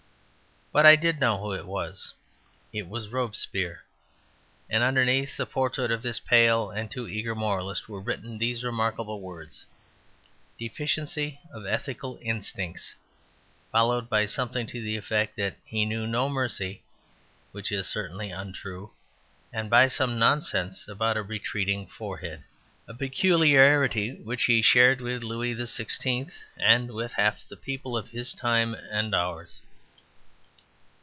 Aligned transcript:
But 0.73 0.85
I 0.85 0.95
did 0.95 1.19
know 1.19 1.37
who 1.37 1.51
it 1.51 1.65
was. 1.65 2.13
It 2.71 2.87
was 2.87 3.09
Robespierre. 3.09 3.83
And 4.69 4.83
underneath 4.83 5.35
the 5.35 5.45
portrait 5.45 5.91
of 5.91 6.01
this 6.01 6.21
pale 6.21 6.69
and 6.71 6.89
too 6.89 7.09
eager 7.09 7.35
moralist 7.35 7.89
were 7.89 7.99
written 7.99 8.37
these 8.37 8.63
remarkable 8.63 9.19
words: 9.19 9.65
"Deficiency 10.57 11.41
of 11.51 11.65
ethical 11.65 12.17
instincts," 12.21 12.95
followed 13.69 14.07
by 14.07 14.25
something 14.25 14.65
to 14.67 14.81
the 14.81 14.95
effect 14.95 15.35
that 15.35 15.57
he 15.65 15.83
knew 15.83 16.07
no 16.07 16.29
mercy 16.29 16.83
(which 17.51 17.69
is 17.73 17.85
certainly 17.85 18.29
untrue), 18.31 18.91
and 19.51 19.69
by 19.69 19.89
some 19.89 20.17
nonsense 20.17 20.87
about 20.87 21.17
a 21.17 21.21
retreating 21.21 21.85
forehead, 21.85 22.45
a 22.87 22.93
peculiarity 22.93 24.13
which 24.21 24.45
he 24.45 24.61
shared 24.61 25.01
with 25.01 25.21
Louis 25.21 25.53
XVI 25.53 26.31
and 26.55 26.91
with 26.93 27.11
half 27.11 27.45
the 27.45 27.57
people 27.57 27.97
of 27.97 28.11
his 28.11 28.33
time 28.33 28.73
and 28.89 29.13
ours. 29.13 29.59